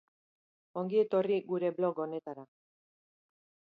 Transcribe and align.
Ongi 0.83 1.01
etorri 1.03 1.39
gure 1.53 1.71
blog 1.79 2.03
honetara. 2.07 2.51